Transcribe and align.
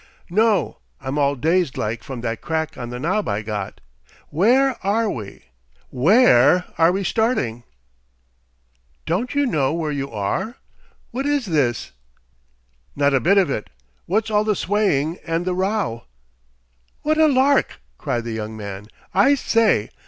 "No. 0.31 0.79
I'm 0.99 1.19
all 1.19 1.35
dazed 1.35 1.77
like 1.77 2.01
from 2.03 2.21
that 2.21 2.41
crack 2.41 2.75
on 2.75 2.89
the 2.89 2.99
nob 2.99 3.27
I 3.27 3.43
got. 3.43 3.81
Where 4.29 4.75
ARE 4.83 5.11
we? 5.11 5.43
WHERE 5.91 6.65
are 6.79 6.91
we 6.91 7.03
starting?" 7.03 7.65
"Don't 9.05 9.35
you 9.35 9.45
know 9.45 9.73
where 9.73 9.91
you 9.91 10.09
are 10.09 10.55
what 11.11 11.27
this 11.27 11.47
is?" 11.47 11.91
"Not 12.95 13.13
a 13.13 13.19
bit 13.19 13.37
of 13.37 13.51
it! 13.51 13.69
What's 14.07 14.31
all 14.31 14.43
the 14.43 14.55
swaying 14.55 15.19
and 15.23 15.45
the 15.45 15.53
row?" 15.53 16.05
"What 17.03 17.19
a 17.19 17.27
lark!" 17.27 17.79
cried 17.99 18.23
the 18.23 18.31
young 18.33 18.57
man. 18.57 18.87
"I 19.13 19.35
say! 19.35 19.91